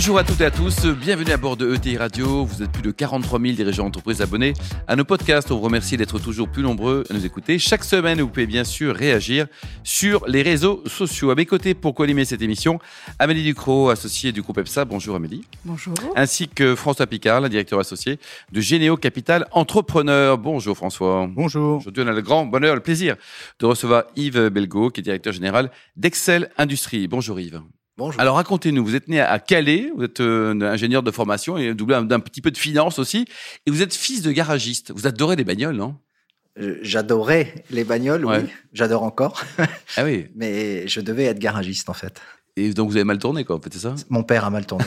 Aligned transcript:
Bonjour 0.00 0.18
à 0.18 0.24
toutes 0.24 0.40
et 0.40 0.46
à 0.46 0.50
tous, 0.50 0.86
bienvenue 0.86 1.30
à 1.30 1.36
bord 1.36 1.58
de 1.58 1.74
ETI 1.74 1.98
Radio. 1.98 2.46
Vous 2.46 2.62
êtes 2.62 2.72
plus 2.72 2.80
de 2.80 2.90
43 2.90 3.38
000 3.38 3.52
dirigeants 3.52 3.84
d'entreprises 3.84 4.22
abonnés 4.22 4.54
à 4.88 4.96
nos 4.96 5.04
podcasts. 5.04 5.50
On 5.50 5.56
vous 5.56 5.60
remercie 5.60 5.98
d'être 5.98 6.18
toujours 6.18 6.48
plus 6.48 6.62
nombreux 6.62 7.04
à 7.10 7.12
nous 7.12 7.26
écouter. 7.26 7.58
Chaque 7.58 7.84
semaine, 7.84 8.18
vous 8.22 8.28
pouvez 8.28 8.46
bien 8.46 8.64
sûr 8.64 8.96
réagir 8.96 9.46
sur 9.84 10.26
les 10.26 10.40
réseaux 10.40 10.82
sociaux. 10.86 11.30
À 11.30 11.34
mes 11.34 11.44
côtés, 11.44 11.74
pour 11.74 11.94
co-animer 11.94 12.24
cette 12.24 12.40
émission, 12.40 12.78
Amélie 13.18 13.44
Ducrot, 13.44 13.90
associée 13.90 14.32
du 14.32 14.40
groupe 14.40 14.56
EPSA. 14.56 14.86
Bonjour 14.86 15.16
Amélie. 15.16 15.44
Bonjour. 15.66 15.94
Ainsi 16.16 16.48
que 16.48 16.74
François 16.74 17.06
Picard, 17.06 17.46
directeur 17.50 17.78
associé 17.78 18.18
de 18.52 18.60
Généo 18.62 18.96
Capital 18.96 19.48
Entrepreneur. 19.52 20.38
Bonjour 20.38 20.78
François. 20.78 21.28
Bonjour. 21.30 21.80
Aujourd'hui, 21.80 22.04
on 22.06 22.08
a 22.08 22.12
le 22.12 22.22
grand 22.22 22.46
bonheur, 22.46 22.74
le 22.74 22.80
plaisir 22.80 23.16
de 23.58 23.66
recevoir 23.66 24.04
Yves 24.16 24.48
Belgo, 24.48 24.88
qui 24.88 25.00
est 25.00 25.04
directeur 25.04 25.34
général 25.34 25.70
d'Excel 25.94 26.48
Industrie. 26.56 27.06
Bonjour 27.06 27.38
Yves. 27.38 27.60
Bonjour. 28.00 28.18
Alors 28.20 28.36
racontez-nous, 28.36 28.82
vous 28.82 28.96
êtes 28.96 29.08
né 29.08 29.20
à 29.20 29.38
Calais, 29.38 29.92
vous 29.94 30.04
êtes 30.04 30.20
euh, 30.20 30.58
ingénieur 30.62 31.02
de 31.02 31.10
formation 31.10 31.58
et 31.58 31.74
doublé 31.74 32.00
d'un 32.04 32.18
petit 32.18 32.40
peu 32.40 32.50
de 32.50 32.56
finance 32.56 32.98
aussi, 32.98 33.26
et 33.66 33.70
vous 33.70 33.82
êtes 33.82 33.94
fils 33.94 34.22
de 34.22 34.32
garagiste. 34.32 34.90
Vous 34.90 35.06
adorez 35.06 35.36
les 35.36 35.44
bagnoles, 35.44 35.76
non? 35.76 35.96
Euh, 36.58 36.78
J'adorais 36.80 37.54
les 37.70 37.84
bagnoles, 37.84 38.24
Ouais. 38.24 38.40
oui. 38.44 38.48
J'adore 38.72 39.02
encore. 39.02 39.44
Ah 39.98 40.04
oui. 40.04 40.28
Mais 40.34 40.88
je 40.88 41.00
devais 41.02 41.24
être 41.24 41.38
garagiste, 41.38 41.90
en 41.90 41.92
fait. 41.92 42.22
Et 42.56 42.70
donc 42.74 42.88
vous 42.90 42.96
avez 42.96 43.04
mal 43.04 43.18
tourné, 43.18 43.44
quoi, 43.44 43.56
en 43.56 43.60
fait, 43.60 43.72
c'est 43.72 43.78
ça? 43.80 43.94
Mon 44.08 44.22
père 44.22 44.44
a 44.46 44.50
mal 44.50 44.64
tourné. 44.66 44.84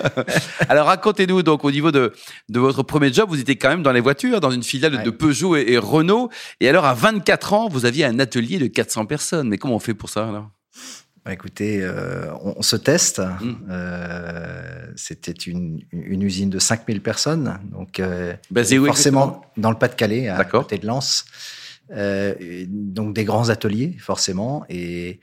Alors 0.68 0.86
racontez-nous 0.86 1.42
donc 1.44 1.64
au 1.64 1.70
niveau 1.70 1.92
de, 1.92 2.12
de 2.48 2.58
votre 2.60 2.82
premier 2.82 3.12
job, 3.12 3.28
vous 3.30 3.40
étiez 3.40 3.56
quand 3.56 3.68
même 3.70 3.82
dans 3.82 3.92
les 3.92 4.00
voitures, 4.00 4.40
dans 4.40 4.50
une 4.50 4.62
filiale 4.64 4.96
Ouais. 4.96 5.02
de 5.04 5.10
Peugeot 5.10 5.56
et, 5.56 5.66
et 5.68 5.78
Renault. 5.78 6.30
Et 6.60 6.68
alors 6.68 6.84
à 6.84 6.94
24 6.94 7.52
ans, 7.54 7.68
vous 7.68 7.86
aviez 7.86 8.04
un 8.04 8.18
atelier 8.18 8.58
de 8.58 8.66
400 8.66 9.06
personnes. 9.06 9.48
Mais 9.48 9.56
comment 9.56 9.76
on 9.76 9.80
fait 9.80 9.94
pour 9.94 10.10
ça 10.10 10.28
alors? 10.28 10.50
Bah, 11.24 11.32
écoutez, 11.34 11.80
euh, 11.82 12.32
on, 12.42 12.54
on 12.58 12.62
se 12.62 12.76
teste. 12.76 13.18
Mm. 13.20 13.54
Euh, 13.70 14.86
C'était 14.96 15.32
une, 15.32 15.80
une 15.92 16.22
usine 16.22 16.50
de 16.50 16.58
5000 16.58 17.00
personnes. 17.02 17.58
Donc, 17.72 18.00
euh, 18.00 18.34
Basé 18.50 18.78
où 18.78 18.86
forcément 18.86 19.42
dans 19.56 19.70
le 19.70 19.76
Pas-de-Calais, 19.76 20.28
à 20.28 20.44
côté 20.44 20.78
de 20.78 20.86
Lens. 20.86 21.24
Euh, 21.94 22.34
et 22.40 22.66
donc, 22.68 23.14
des 23.14 23.24
grands 23.24 23.48
ateliers, 23.50 23.96
forcément. 23.98 24.64
Et, 24.68 25.20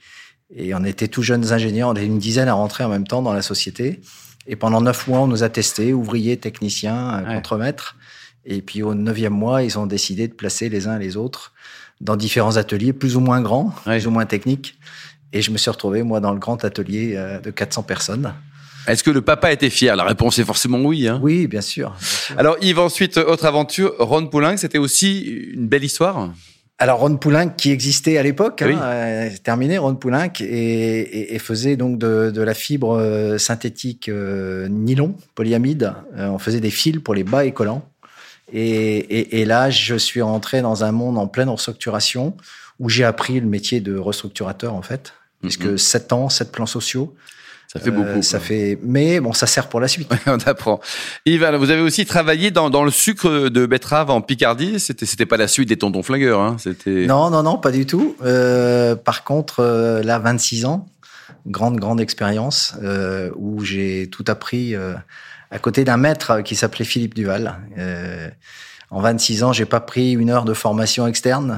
et 0.54 0.74
on 0.74 0.84
était 0.84 1.08
tous 1.08 1.22
jeunes 1.22 1.52
ingénieurs. 1.52 1.88
On 1.88 1.94
était 1.94 2.06
une 2.06 2.18
dizaine 2.18 2.48
à 2.48 2.54
rentrer 2.54 2.84
en 2.84 2.88
même 2.88 3.06
temps 3.06 3.22
dans 3.22 3.32
la 3.32 3.42
société. 3.42 4.00
Et 4.46 4.56
pendant 4.56 4.80
neuf 4.80 5.06
mois, 5.08 5.20
on 5.20 5.26
nous 5.26 5.42
a 5.42 5.48
testés, 5.48 5.92
ouvriers, 5.92 6.36
techniciens, 6.36 7.24
Ouais. 7.26 7.34
contremaîtres. 7.34 7.96
Et 8.44 8.62
puis 8.62 8.82
au 8.82 8.94
neuvième 8.94 9.34
mois, 9.34 9.62
ils 9.62 9.78
ont 9.78 9.84
décidé 9.86 10.26
de 10.28 10.32
placer 10.32 10.68
les 10.70 10.86
uns 10.86 10.98
les 10.98 11.16
autres 11.16 11.52
dans 12.00 12.16
différents 12.16 12.56
ateliers, 12.56 12.92
plus 12.94 13.16
ou 13.16 13.20
moins 13.20 13.42
grands, 13.42 13.74
Ouais. 13.86 13.98
plus 13.98 14.06
ou 14.06 14.10
moins 14.10 14.24
techniques. 14.24 14.78
Et 15.32 15.42
je 15.42 15.50
me 15.50 15.58
suis 15.58 15.70
retrouvé, 15.70 16.02
moi, 16.02 16.20
dans 16.20 16.32
le 16.32 16.38
grand 16.38 16.64
atelier 16.64 17.14
euh, 17.16 17.38
de 17.40 17.50
400 17.50 17.82
personnes. 17.82 18.32
Est-ce 18.86 19.02
que 19.04 19.10
le 19.10 19.20
papa 19.20 19.52
était 19.52 19.68
fier? 19.70 19.94
La 19.96 20.04
réponse 20.04 20.38
est 20.38 20.44
forcément 20.44 20.78
oui. 20.80 21.06
Hein 21.06 21.20
Oui, 21.22 21.46
bien 21.46 21.60
sûr. 21.60 21.90
bien 21.90 21.98
sûr. 22.00 22.38
alors 22.38 22.56
Yves, 22.62 22.78
ensuite, 22.78 23.18
autre 23.18 23.44
aventure, 23.44 23.94
Ron 23.98 24.26
Poulin, 24.28 24.56
c'était 24.56 24.78
aussi 24.78 25.20
une 25.54 25.68
belle 25.68 25.84
histoire? 25.84 26.30
Alors 26.80 27.00
Ron 27.00 27.16
Poulenc 27.16 27.48
qui 27.56 27.72
existait 27.72 28.18
à 28.18 28.22
l'époque, 28.22 28.62
Oui. 28.64 28.72
hein, 28.72 28.80
euh, 28.82 29.28
c'est 29.32 29.42
terminé 29.42 29.78
Ron 29.78 29.96
Poulenc 29.96 30.30
et, 30.40 30.44
et- 30.44 31.34
et 31.34 31.38
faisait 31.40 31.76
donc 31.76 31.98
de, 31.98 32.30
de 32.30 32.40
la 32.40 32.54
fibre 32.54 32.96
euh, 32.96 33.36
synthétique 33.36 34.08
euh, 34.08 34.68
nylon, 34.68 35.16
polyamide. 35.34 35.92
Euh, 36.16 36.28
on 36.28 36.38
faisait 36.38 36.60
des 36.60 36.70
fils 36.70 37.00
pour 37.00 37.14
les 37.16 37.24
bas 37.24 37.44
et 37.44 37.50
collants. 37.52 37.82
Et, 38.52 38.60
et- 38.60 39.40
et 39.40 39.44
là, 39.44 39.70
je 39.70 39.96
suis 39.96 40.22
rentré 40.22 40.62
dans 40.62 40.84
un 40.84 40.92
monde 40.92 41.18
en 41.18 41.26
pleine 41.26 41.48
restructuration 41.48 42.36
où 42.78 42.88
j'ai 42.88 43.04
appris 43.04 43.40
le 43.40 43.46
métier 43.46 43.80
de 43.80 43.96
restructurateur 43.96 44.74
en 44.74 44.82
fait, 44.82 45.14
puisque 45.42 45.64
Mhm. 45.66 45.78
sept 45.78 46.12
ans, 46.12 46.28
sept 46.28 46.52
plans 46.52 46.66
sociaux, 46.66 47.14
Ça 47.72 47.80
fait 47.80 47.90
euh, 47.90 47.92
beaucoup. 47.92 48.22
ça 48.22 48.38
quoi. 48.38 48.46
fait. 48.46 48.78
Mais 48.82 49.20
bon, 49.20 49.32
ça 49.32 49.46
sert 49.46 49.68
pour 49.68 49.80
la 49.80 49.88
suite. 49.88 50.08
On 50.26 50.38
apprend. 50.46 50.80
Yves, 51.26 51.44
alors, 51.44 51.60
vous 51.60 51.70
avez 51.70 51.82
aussi 51.82 52.06
travaillé 52.06 52.50
dans, 52.50 52.70
dans 52.70 52.84
le 52.84 52.90
sucre 52.90 53.48
de 53.48 53.66
betterave 53.66 54.10
en 54.10 54.20
Picardie. 54.20 54.80
C'était, 54.80 55.06
c'était 55.06 55.26
pas 55.26 55.36
la 55.36 55.48
suite 55.48 55.68
des 55.68 55.76
tontons 55.76 56.02
flingueurs. 56.02 56.40
Hein. 56.40 56.56
C'était. 56.58 57.06
Non, 57.06 57.30
non, 57.30 57.42
non, 57.42 57.58
pas 57.58 57.70
du 57.70 57.84
tout. 57.84 58.16
Euh, 58.22 58.94
par 58.96 59.22
contre, 59.24 59.60
euh, 59.60 60.02
là, 60.02 60.18
26 60.18 60.64
ans, 60.64 60.86
grande, 61.46 61.78
grande 61.78 62.00
expérience 62.00 62.74
euh, 62.82 63.30
où 63.36 63.62
j'ai 63.64 64.08
tout 64.10 64.24
appris 64.28 64.74
euh, 64.74 64.94
à 65.50 65.58
côté 65.58 65.84
d'un 65.84 65.96
maître 65.98 66.40
qui 66.40 66.54
s'appelait 66.56 66.84
Philippe 66.86 67.14
Duval. 67.14 67.56
Euh, 67.76 68.28
en 68.90 69.00
26 69.02 69.42
ans, 69.42 69.52
j'ai 69.52 69.66
pas 69.66 69.80
pris 69.80 70.12
une 70.12 70.30
heure 70.30 70.44
de 70.44 70.54
formation 70.54 71.06
externe, 71.06 71.50
euh, 71.50 71.56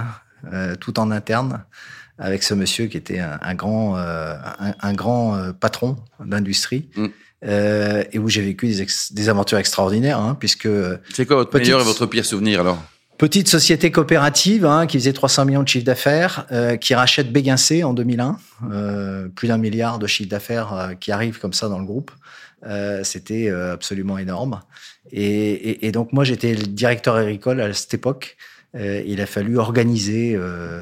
tout 0.80 0.98
en 1.00 1.10
interne, 1.10 1.64
avec 2.18 2.42
ce 2.42 2.54
monsieur 2.54 2.86
qui 2.86 2.96
était 2.96 3.18
un, 3.20 3.38
un 3.42 3.54
grand, 3.54 3.96
euh, 3.96 4.34
un, 4.58 4.74
un 4.80 4.92
grand 4.92 5.36
euh, 5.36 5.52
patron 5.52 5.96
d'industrie. 6.24 6.88
Mm. 6.96 7.06
Euh, 7.42 8.04
et 8.12 8.18
où 8.18 8.28
j'ai 8.28 8.42
vécu 8.42 8.66
des, 8.66 8.82
ex- 8.82 9.14
des 9.14 9.30
aventures 9.30 9.56
extraordinaires, 9.56 10.18
hein, 10.18 10.36
puisque 10.38 10.68
C'est 11.14 11.24
quoi 11.24 11.36
votre 11.36 11.48
Petite- 11.50 11.68
meilleur 11.68 11.80
et 11.80 11.84
votre 11.84 12.04
pire 12.04 12.26
souvenir 12.26 12.60
alors? 12.60 12.82
Petite 13.16 13.48
société 13.48 13.90
coopérative 13.90 14.66
hein, 14.66 14.86
qui 14.86 14.98
faisait 14.98 15.14
300 15.14 15.46
millions 15.46 15.62
de 15.62 15.68
chiffre 15.68 15.86
d'affaires, 15.86 16.46
euh, 16.52 16.76
qui 16.76 16.94
rachète 16.94 17.32
Béguincé 17.32 17.82
en 17.82 17.94
2001, 17.94 18.36
euh, 18.72 19.28
plus 19.28 19.48
d'un 19.48 19.56
milliard 19.56 19.98
de 19.98 20.06
chiffre 20.06 20.28
d'affaires 20.28 20.72
euh, 20.74 20.92
qui 20.94 21.12
arrive 21.12 21.38
comme 21.38 21.54
ça 21.54 21.70
dans 21.70 21.78
le 21.78 21.86
groupe. 21.86 22.10
Euh, 22.66 23.04
C'était 23.04 23.48
euh, 23.48 23.72
absolument 23.72 24.18
énorme. 24.18 24.60
Et, 25.10 25.22
et- 25.52 25.86
et 25.86 25.92
donc 25.92 26.12
moi 26.12 26.24
j'étais 26.24 26.52
le 26.54 26.64
directeur 26.66 27.14
agricole 27.16 27.62
à 27.62 27.72
cette 27.72 27.94
époque. 27.94 28.36
Euh, 28.76 29.02
il 29.04 29.20
a 29.20 29.26
fallu 29.26 29.58
organiser 29.58 30.34
euh, 30.36 30.80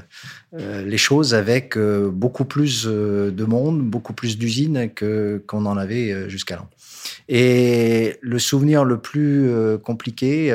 euh, 0.58 0.84
les 0.84 0.98
choses 0.98 1.34
avec 1.34 1.78
beaucoup 1.78 2.44
plus 2.44 2.86
de 2.86 3.44
monde, 3.44 3.80
beaucoup 3.80 4.12
plus 4.12 4.36
d'usines 4.36 4.90
que 4.94 5.42
qu'on 5.46 5.64
en 5.64 5.76
avait 5.76 6.12
euh, 6.12 6.28
jusqu'alors. 6.28 6.68
Et 7.28 8.16
le 8.20 8.38
souvenir 8.38 8.84
le 8.84 8.98
plus 8.98 9.50
compliqué 9.82 10.52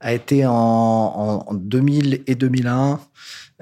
a 0.00 0.12
été 0.12 0.44
en, 0.46 0.52
en, 0.52 1.44
en 1.46 1.54
2000 1.54 2.22
et 2.26 2.34
2001 2.34 3.00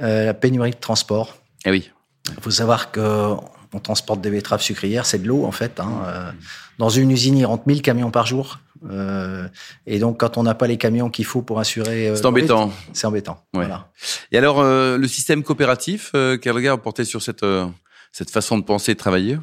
euh, 0.00 0.25
la 0.26 0.34
pénurie 0.34 0.70
de 0.70 0.76
transport. 0.76 1.36
Eh 1.65 1.70
oui. 1.70 1.91
Il 2.28 2.42
faut 2.42 2.50
savoir 2.50 2.91
que 2.91 3.34
on 3.75 3.80
transporte 3.80 4.20
des 4.20 4.30
betteraves 4.30 4.62
sucrières, 4.62 5.04
c'est 5.04 5.19
de 5.19 5.28
l'eau 5.28 5.44
en 5.44 5.53
fait. 5.53 5.78
Hein. 5.78 6.32
Dans 6.78 6.88
une 6.88 7.10
usine, 7.10 7.36
il 7.36 7.44
rentre 7.44 7.65
1000 7.66 7.82
camions 7.82 8.10
par 8.10 8.26
jour. 8.26 8.60
Euh, 8.91 9.49
et 9.87 9.99
donc, 9.99 10.21
quand 10.21 10.37
on 10.37 10.43
n'a 10.43 10.55
pas 10.55 10.66
les 10.66 10.77
camions 10.77 11.11
qu'il 11.11 11.25
faut 11.25 11.43
pour 11.43 11.61
assurer, 11.61 12.09
euh, 12.09 12.16
C'est 12.16 12.27
embêtant. 12.27 12.72
C'est 12.93 13.06
embêtant. 13.06 13.44
Ouais. 13.55 13.61
Voilà. 13.61 13.89
Et 14.33 14.39
alors, 14.39 14.61
euh, 14.61 14.97
le 14.99 15.09
système 15.09 15.43
coopératif, 15.43 16.12
quel 16.12 16.53
regard 16.53 16.77
vous 16.77 16.83
portez 16.83 17.05
sur 17.05 17.22
cette, 17.22 17.44
cette 18.12 18.31
façon 18.31 18.59
de 18.59 18.65
penser 18.65 18.93
et 18.93 18.94
de 18.94 19.00
travailler? 19.00 19.39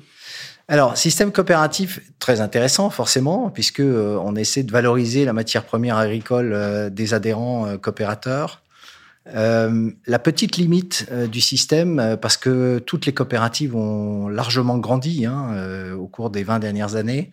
Alors, 0.68 0.98
système 0.98 1.32
coopératif, 1.32 2.00
très 2.18 2.42
intéressant 2.42 2.90
forcément, 2.90 3.52
puisque 3.52 3.82
on 3.82 4.36
essaie 4.36 4.64
de 4.64 4.72
valoriser 4.72 5.24
la 5.24 5.34
matière 5.34 5.64
première 5.64 5.98
agricole 5.98 6.90
des 6.92 7.14
adhérents 7.14 7.78
coopérateurs. 7.78 8.64
Euh, 9.34 9.92
la 10.06 10.20
petite 10.20 10.58
limite 10.58 11.08
euh, 11.12 11.26
du 11.28 11.42
système, 11.42 12.00
euh, 12.00 12.16
parce 12.16 12.38
que 12.38 12.78
toutes 12.80 13.08
les 13.08 13.14
coopératives 13.14 13.76
ont 13.76 14.28
largement 14.28 14.78
grandi 14.78 15.26
hein, 15.26 15.94
au 15.98 16.08
cours 16.08 16.30
des 16.30 16.44
20 16.44 16.60
dernières 16.60 16.96
années. 16.96 17.32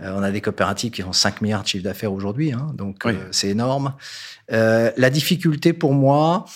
Euh, 0.00 0.14
on 0.16 0.22
a 0.22 0.30
des 0.30 0.40
coopératives 0.40 0.90
qui 0.90 1.02
ont 1.02 1.12
5 1.12 1.42
milliards 1.42 1.62
de 1.62 1.68
chiffre 1.68 1.84
d'affaires 1.84 2.12
aujourd'hui, 2.12 2.52
hein, 2.52 2.70
donc 2.74 3.00
Oui. 3.04 3.12
euh, 3.12 3.28
c'est 3.30 3.48
énorme. 3.48 3.94
Euh, 4.50 4.90
la 4.96 5.10
difficulté 5.10 5.72
pour 5.72 5.92
moi, 5.92 6.46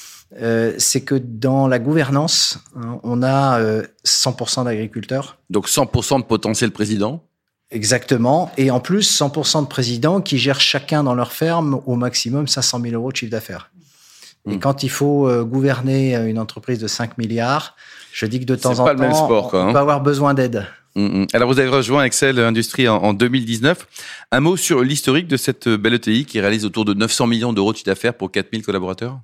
euh, 0.40 0.74
c'est 0.78 1.02
que 1.02 1.14
dans 1.14 1.68
la 1.68 1.78
gouvernance, 1.78 2.58
hein, 2.76 2.98
on 3.02 3.22
a 3.22 3.60
euh, 3.60 3.82
100% 4.04 4.64
d'agriculteurs. 4.64 5.38
Donc 5.50 5.68
100% 5.68 6.18
de 6.20 6.24
potentiel 6.24 6.70
président? 6.72 7.22
Exactement. 7.70 8.50
Et 8.56 8.70
en 8.70 8.80
plus, 8.80 9.20
100% 9.20 9.62
de 9.62 9.66
présidents 9.66 10.20
qui 10.20 10.38
gèrent 10.38 10.60
chacun 10.60 11.04
dans 11.04 11.14
leur 11.14 11.32
ferme 11.32 11.80
au 11.86 11.96
maximum 11.96 12.46
500 12.46 12.80
000 12.80 12.94
euros 12.94 13.12
de 13.12 13.16
chiffre 13.16 13.32
d'affaires. 13.32 13.70
Et 14.48 14.56
Mm. 14.56 14.60
quand 14.60 14.82
il 14.84 14.90
faut 14.90 15.28
euh, 15.28 15.44
gouverner 15.44 16.14
une 16.14 16.38
entreprise 16.38 16.78
de 16.78 16.86
5 16.86 17.18
milliards, 17.18 17.74
je 18.12 18.24
dis 18.26 18.38
que 18.40 18.44
de 18.44 18.54
temps 18.54 18.78
en 18.78 18.94
temps, 18.94 19.12
sport, 19.14 19.50
quoi, 19.50 19.64
on 19.64 19.68
hein. 19.68 19.72
peut 19.72 19.78
avoir 19.78 20.00
besoin 20.00 20.32
d'aide. 20.34 20.66
Mm, 20.96 21.20
mm. 21.22 21.26
Alors, 21.34 21.52
vous 21.52 21.60
avez 21.60 21.68
rejoint 21.68 22.02
Excel 22.04 22.38
Industrie 22.40 22.88
en, 22.88 22.96
en 22.96 23.12
2019. 23.12 23.86
Un 24.32 24.40
mot 24.40 24.56
sur 24.56 24.82
l'historique 24.82 25.28
de 25.28 25.36
cette 25.36 25.68
belle 25.68 25.94
ETI 25.94 26.24
qui 26.24 26.40
réalise 26.40 26.64
autour 26.64 26.84
de 26.84 26.94
900 26.94 27.26
millions 27.26 27.52
d'euros 27.52 27.72
de 27.72 27.76
chiffre 27.76 27.86
d'affaires 27.86 28.14
pour 28.14 28.32
4000 28.32 28.64
collaborateurs? 28.64 29.20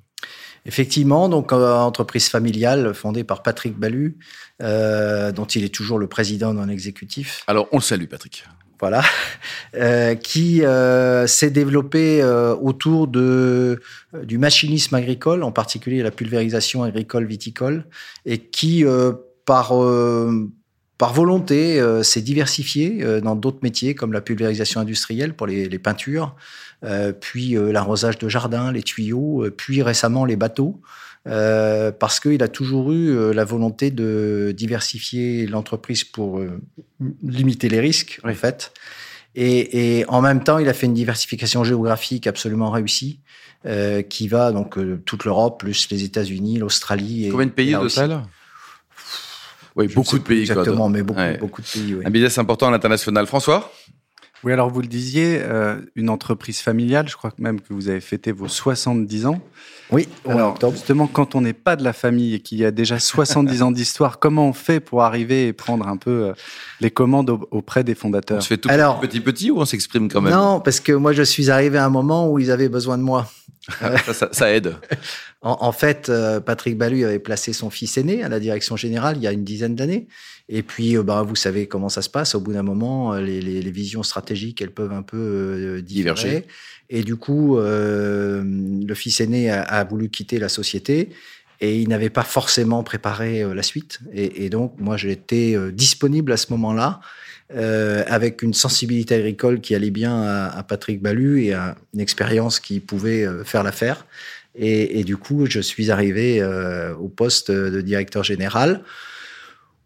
Effectivement, 0.65 1.29
donc 1.29 1.53
euh, 1.53 1.75
entreprise 1.75 2.29
familiale 2.29 2.95
fondée 2.95 3.25
par 3.25 3.43
Patrick 3.43 3.77
Ballu, 3.77 4.19
euh, 4.63 5.33
dont 5.33 5.47
il 5.47 5.65
est 5.65 5.75
toujours 5.75 5.99
le 5.99 6.07
président 6.07 6.55
non 6.55 6.69
exécutif. 6.69 7.43
Alors, 7.49 7.67
on 7.73 7.79
le 7.79 7.83
salue, 7.83 8.05
Patrick. 8.05 8.45
voilà, 8.79 9.03
euh, 9.75 10.15
qui 10.15 10.65
euh, 10.65 11.27
s'est 11.27 11.51
développé 11.51 12.23
euh, 12.23 12.55
autour 12.55 13.09
de 13.09 13.81
euh, 14.15 14.25
du 14.25 14.39
machinisme 14.39 14.95
agricole, 14.95 15.43
en 15.43 15.51
particulier 15.51 16.01
la 16.03 16.13
pulvérisation 16.13 16.85
agricole 16.85 17.27
viticole, 17.27 17.87
et 18.25 18.39
qui 18.39 18.85
euh, 18.85 19.15
par 19.47 19.83
euh, 19.83 20.49
par 21.03 21.15
volonté, 21.15 21.81
euh, 21.81 22.05
s'est 22.05 22.21
diversifié 22.21 23.03
euh, 23.03 23.21
dans 23.21 23.35
d'autres 23.35 23.59
métiers 23.65 23.97
comme 23.97 24.13
la 24.13 24.21
pulvérisation 24.21 24.81
industrielle 24.81 25.35
pour 25.35 25.49
les, 25.49 25.69
les 25.69 25.79
peintures, 25.81 26.37
euh, 26.85 27.11
puis 27.11 27.57
euh, 27.57 27.73
l'arrosage 27.73 28.19
de 28.19 28.29
jardins, 28.29 28.71
les 28.71 28.85
tuyaux, 28.85 29.45
puis 29.57 29.83
récemment 29.83 30.25
les 30.25 30.37
bateaux, 30.37 30.81
parce 31.25 32.21
qu'il 32.21 32.41
a 32.41 32.47
toujours 32.47 32.93
eu 32.93 33.33
la 33.35 33.45
volonté 33.45 33.91
de 33.91 34.55
diversifier 34.57 35.49
l'entreprise 35.49 36.05
pour 36.05 36.41
limiter 37.21 37.69
les 37.69 37.81
risques, 37.81 38.21
Oui. 38.23 38.31
en 38.31 38.35
fait. 38.37 38.73
Et, 39.35 39.99
et 39.99 40.05
en 40.07 40.21
même 40.21 40.45
temps, 40.45 40.59
il 40.59 40.69
a 40.69 40.73
fait 40.73 40.87
une 40.87 40.95
diversification 40.95 41.65
géographique 41.65 42.29
absolument 42.29 42.71
réussie, 42.71 43.19
qui 44.09 44.29
va 44.29 44.53
donc 44.53 44.79
toute 45.05 45.25
l'Europe, 45.25 45.59
plus 45.59 45.91
les 45.91 46.05
États-Unis, 46.05 46.59
l'Australie. 46.59 47.29
Combien 47.29 47.47
de 47.47 47.51
pays 47.51 47.75
au 47.75 47.89
total 47.89 48.23
Oui, 49.77 49.89
Je 49.89 49.95
beaucoup 49.95 50.19
de 50.19 50.23
pays. 50.25 50.47
quoi. 50.47 50.57
Exactement, 50.57 50.89
mais 50.89 51.03
beaucoup, 51.03 51.21
Ouais. 51.21 51.39
beaucoup 51.39 51.63
de 51.63 51.67
pays. 51.67 51.95
oui. 51.95 52.03
Un 52.05 52.11
business 52.11 52.37
important 52.39 52.69
à 52.69 52.71
l'international. 52.71 53.27
François? 53.27 53.73
Oui, 54.45 54.53
alors 54.53 54.71
vous 54.71 54.81
le 54.81 54.89
disiez, 54.89 55.39
euh, 55.41 55.77
une 55.95 56.11
entreprise 56.11 56.59
familiale, 56.59 57.09
je 57.09 57.15
crois 57.17 57.31
même 57.39 57.61
que 57.61 57.73
vous 57.73 57.89
avez 57.89 58.01
fêté 58.01 58.33
vos 58.33 58.49
70 58.49 59.27
ans. 59.27 59.41
Oui, 59.93 60.09
Alors 60.29 60.53
d'octobre. 60.55 60.73
justement, 60.73 61.07
quand 61.07 61.37
on 61.37 61.43
n'est 61.43 61.53
pas 61.53 61.77
de 61.77 61.85
la 61.85 61.93
famille 61.93 62.35
et 62.35 62.41
qu'il 62.41 62.59
y 62.59 62.65
a 62.65 62.73
déjà 62.73 62.99
70 62.99 63.63
ans 63.63 63.71
d'histoire, 63.71 64.19
comment 64.19 64.49
on 64.49 64.53
fait 64.53 64.81
pour 64.81 65.05
arriver 65.05 65.47
et 65.47 65.53
prendre 65.53 65.87
un 65.87 65.97
peu 65.97 66.11
euh, 66.11 66.33
les 66.81 66.91
commandes 66.91 67.31
au- 67.31 67.47
auprès 67.53 67.85
des 67.85 67.93
On 67.93 68.01
fondateurs 68.01 68.43
se 68.43 68.49
fait 68.49 68.57
tout 68.57 68.69
Alors- 68.69 68.99
petit 69.01 69.21
petit 69.21 69.51
ou 69.53 69.61
on 69.61 69.65
s'exprime 69.65 70.09
quand 70.11 70.21
même? 70.21 70.33
Non, 70.35 70.59
parce 70.61 70.81
que 70.81 70.91
moi, 70.93 71.13
je 71.13 71.23
suis 71.23 71.49
arrivé 71.49 71.79
à 71.79 71.85
un 71.87 71.91
moment 71.91 72.29
où 72.29 72.41
ils 72.41 72.51
avaient 72.51 72.69
besoin 72.71 72.99
de 72.99 73.03
moi. 73.05 73.31
Ça, 73.69 74.13
ça- 74.15 74.29
ça 74.33 74.53
aide. 74.53 74.77
En, 75.45 75.57
en 75.61 75.73
fait, 75.73 76.09
euh, 76.09 76.39
Patrick 76.39 76.79
Balu 76.79 77.05
avait 77.05 77.19
placé 77.19 77.53
son 77.53 77.69
fils 77.69 77.99
aîné 77.99 78.23
à 78.23 78.29
la 78.29 78.39
direction 78.39 78.77
générale 78.77 79.17
il 79.17 79.25
y 79.25 79.27
a 79.27 79.33
une 79.33 79.43
dizaine 79.43 79.75
d'années. 79.75 80.07
Et 80.49 80.63
puis, 80.63 80.97
bah, 80.99 81.25
vous 81.27 81.35
savez 81.35 81.67
comment 81.67 81.89
ça 81.89 82.01
se 82.01 82.09
passe. 82.09 82.37
Au 82.37 82.41
bout 82.41 82.53
d'un 82.53 82.63
moment, 82.63 83.13
euh, 83.15 83.21
les, 83.21 83.41
les- 83.41 83.61
les 83.61 83.71
visions 83.73 84.05
stratégiques, 84.05 84.63
elles 84.63 84.71
peuvent 84.71 84.93
un 84.93 85.03
peu 85.03 85.17
euh, 85.19 85.81
diverger. 85.83 86.29
Diverger. 86.29 86.47
Et 86.91 87.03
du 87.03 87.17
coup, 87.17 87.59
euh, 87.59 88.45
le 88.45 88.95
fils 88.95 89.21
aîné 89.21 89.51
a, 89.51 89.63
a 89.63 89.83
voulu 89.83 90.11
quitter 90.11 90.39
la 90.39 90.49
société 90.49 91.09
et 91.63 91.81
il 91.81 91.89
n'avait 91.89 92.11
pas 92.11 92.25
forcément 92.25 92.83
préparé 92.83 93.43
euh, 93.43 93.55
la 93.55 93.63
suite. 93.63 94.01
Et, 94.13 94.51
donc, 94.51 94.75
moi, 94.79 94.97
j'étais 94.97 95.55
euh, 95.57 95.71
disponible 95.71 96.33
à 96.33 96.37
ce 96.37 96.49
moment-là. 96.51 97.01
euh, 97.55 98.03
avec 98.07 98.41
une 98.43 98.55
sensibilité 98.55 99.15
agricole 99.15 99.61
qui 99.61 99.75
allait 99.75 99.91
bien 99.91 100.23
à, 100.23 100.63
Patrick 100.63 101.03
Balu 101.03 101.43
et 101.45 101.53
une 101.53 102.01
expérience 102.01 102.61
qui 102.61 102.81
pouvait 102.81 103.27
faire 103.45 103.63
l'affaire. 103.63 104.07
Et, 104.55 105.05
du 105.05 105.19
coup, 105.19 105.45
je 105.45 105.61
suis 105.61 105.91
arrivé 105.91 106.43
au 106.99 107.09
poste 107.09 107.51
de 107.51 107.81
directeur 107.83 108.25
général, 108.25 108.83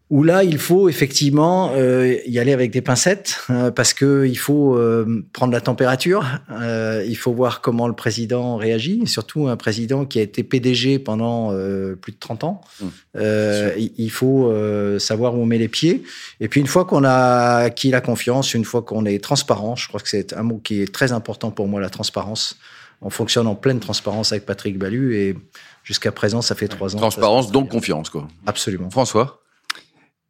où 0.09 0.23
là, 0.23 0.45
il 0.45 0.57
faut 0.57 0.87
effectivement 0.87 1.71
euh, 1.73 2.15
y 2.25 2.39
aller 2.39 2.53
avec 2.53 2.71
des 2.71 2.81
pincettes, 2.81 3.41
euh, 3.49 3.71
parce 3.71 3.93
que 3.93 4.25
il 4.25 4.37
faut 4.37 4.75
euh, 4.75 5.25
prendre 5.33 5.51
la 5.51 5.59
température, 5.59 6.25
euh, 6.49 7.03
il 7.05 7.17
faut 7.17 7.33
voir 7.33 7.59
comment 7.59 7.89
le 7.89 7.93
président 7.93 8.55
réagit, 8.55 9.05
surtout 9.05 9.49
un 9.49 9.57
président 9.57 10.05
qui 10.05 10.19
a 10.19 10.21
été 10.21 10.43
PDG 10.43 10.99
pendant 10.99 11.51
euh, 11.51 11.95
plus 11.95 12.13
de 12.13 12.17
30 12.19 12.45
ans. 12.45 12.61
Mmh. 12.79 12.85
Euh, 13.17 13.73
il 13.97 14.09
faut 14.09 14.47
euh, 14.47 14.97
savoir 14.97 15.35
où 15.35 15.41
on 15.41 15.45
met 15.45 15.57
les 15.57 15.67
pieds. 15.67 16.03
Et 16.39 16.47
puis 16.47 16.61
une 16.61 16.67
fois 16.67 16.85
qu'on 16.85 17.03
a 17.03 17.63
acquis 17.65 17.91
la 17.91 17.99
confiance, 17.99 18.53
une 18.53 18.65
fois 18.65 18.83
qu'on 18.83 19.05
est 19.05 19.21
transparent, 19.21 19.75
je 19.75 19.89
crois 19.89 19.99
que 19.99 20.07
c'est 20.07 20.31
un 20.31 20.43
mot 20.43 20.61
qui 20.63 20.81
est 20.81 20.93
très 20.93 21.11
important 21.11 21.51
pour 21.51 21.67
moi, 21.67 21.81
la 21.81 21.89
transparence. 21.89 22.57
On 23.01 23.09
fonctionne 23.09 23.45
en 23.45 23.55
pleine 23.55 23.81
transparence 23.81 24.31
avec 24.31 24.45
Patrick 24.45 24.79
Balu 24.79 25.17
et 25.17 25.35
jusqu'à 25.83 26.13
présent, 26.13 26.41
ça 26.41 26.55
fait 26.55 26.69
trois 26.69 26.95
ans. 26.95 26.99
Transparence, 26.99 27.51
donc 27.51 27.69
confiance. 27.69 28.09
Quoi. 28.09 28.27
Absolument. 28.45 28.89
François? 28.89 29.41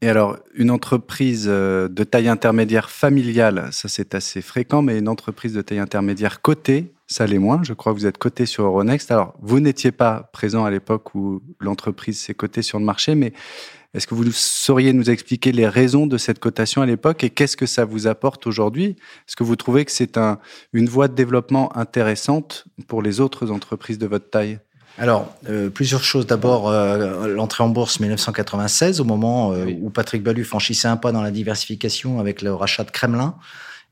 Et 0.01 0.09
alors, 0.09 0.37
une 0.53 0.69
entreprise 0.69 1.45
euh, 1.47 1.87
de 1.87 2.03
taille 2.03 2.27
intermédiaire 2.27 2.91
familiale, 2.91 3.69
ça 3.71 3.87
c'est 3.87 4.13
assez 4.13 4.41
fréquent, 4.41 4.83
mais 4.83 4.99
une 4.99 5.09
entreprise 5.09 5.53
de 5.53 5.61
taille 5.63 5.79
intermédiaire 5.79 6.41
cotée, 6.43 6.93
ça 7.07 7.25
l'est 7.25 7.39
moins. 7.39 7.61
Je 7.63 7.73
crois 7.73 7.93
que 7.93 7.97
vous 7.97 8.05
êtes 8.05 8.19
coté 8.19 8.45
sur 8.45 8.65
Euronext. 8.65 9.09
Alors, 9.09 9.33
vous 9.41 9.59
n'étiez 9.59 9.91
pas 9.91 10.29
présent 10.33 10.65
à 10.65 10.71
l'époque 10.71 11.15
où 11.15 11.41
l'entreprise 11.59 12.19
s'est 12.19 12.35
cotée 12.35 12.61
sur 12.61 12.77
le 12.77 12.85
marché, 12.85 13.15
mais 13.15 13.33
est-ce 13.95 14.05
que 14.05 14.13
vous 14.13 14.31
sauriez 14.31 14.93
nous 14.93 15.09
expliquer 15.09 15.51
les 15.51 15.67
raisons 15.67 16.05
de 16.05 16.19
cette 16.19 16.37
cotation 16.37 16.83
à 16.83 16.85
l'époque 16.85 17.23
et 17.23 17.31
qu'est-ce 17.31 17.57
que 17.57 17.65
ça 17.65 17.83
vous 17.83 18.05
apporte 18.05 18.45
aujourd'hui? 18.45 18.97
Est-ce 19.27 19.35
que 19.35 19.43
vous 19.43 19.55
trouvez 19.55 19.83
que 19.85 19.91
c'est 19.91 20.17
un, 20.17 20.37
une 20.73 20.87
voie 20.87 21.07
de 21.07 21.15
développement 21.15 21.75
intéressante 21.75 22.65
pour 22.87 23.01
les 23.01 23.19
autres 23.19 23.49
entreprises 23.49 23.97
de 23.97 24.05
votre 24.05 24.29
taille? 24.29 24.59
Alors, 24.97 25.35
euh, 25.49 25.69
plusieurs 25.69 26.03
choses. 26.03 26.25
D'abord, 26.25 26.69
euh, 26.69 27.27
l'entrée 27.27 27.63
en 27.63 27.69
bourse 27.69 27.99
1996, 27.99 28.99
au 28.99 29.03
moment 29.03 29.51
euh, 29.53 29.65
Oui. 29.65 29.77
où 29.81 29.89
Patrick 29.89 30.23
Balu 30.23 30.43
franchissait 30.43 30.87
un 30.87 30.97
pas 30.97 31.11
dans 31.11 31.21
la 31.21 31.31
diversification 31.31 32.19
avec 32.19 32.41
le 32.41 32.53
rachat 32.53 32.83
de 32.83 32.91
Kremlin, 32.91 33.35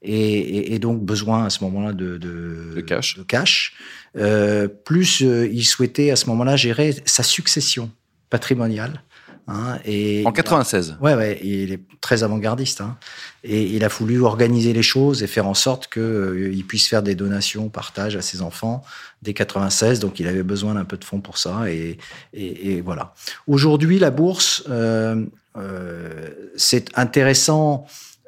et, 0.02 0.14
et- 0.14 0.74
et 0.74 0.80
donc 0.80 1.02
besoin 1.04 1.46
à 1.46 1.50
ce 1.50 1.64
moment-là 1.64 1.94
de, 1.94 2.18
de, 2.18 2.74
De 2.76 2.82
cash. 2.82 3.18
de 3.18 3.24
cash. 3.24 3.74
Euh, 4.18 4.68
plus, 4.68 5.22
euh, 5.22 5.48
il 5.52 5.64
souhaitait 5.64 6.10
à 6.12 6.16
ce 6.16 6.28
moment-là 6.30 6.56
gérer 6.56 6.96
sa 7.06 7.22
succession 7.24 7.92
patrimoniale. 8.30 9.02
Hein, 9.48 9.80
et 9.86 10.24
En 10.26 10.32
96. 10.32 10.98
Ouais, 11.02 11.16
ouais, 11.16 11.40
il 11.44 11.72
est 11.72 11.82
très 12.02 12.24
avant-gardiste. 12.24 12.82
Hein. 12.82 12.98
Et 13.44 13.64
il 13.64 13.84
a 13.84 13.88
voulu 13.88 14.22
organiser 14.22 14.74
les 14.74 14.84
choses 14.84 15.24
et 15.24 15.28
faire 15.28 15.48
en 15.48 15.54
sorte 15.54 15.88
qu'il 15.92 16.66
puisse 16.68 16.88
faire 16.88 17.04
des 17.04 17.16
donations, 17.16 17.70
partage 17.70 18.16
à 18.16 18.22
ses 18.22 18.42
enfants 18.42 18.84
dès 19.22 19.34
96. 19.34 20.00
Donc, 20.00 20.20
il 20.20 20.28
avait 20.28 20.44
besoin 20.44 20.76
d'un 20.76 20.86
peu 20.86 20.98
de 20.98 21.04
fonds 21.04 21.22
pour 21.22 21.38
ça. 21.38 21.70
Et, 21.70 21.98
et, 22.34 22.74
et 22.74 22.82
voilà. 22.82 23.14
Aujourd'hui, 23.48 24.00
la 24.00 24.12
bourse, 24.12 24.64
euh, 24.70 25.26
euh, 25.58 26.30
c'est 26.56 26.98
intéressant 26.98 27.86